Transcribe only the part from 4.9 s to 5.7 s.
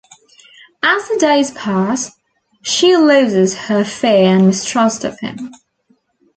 of him.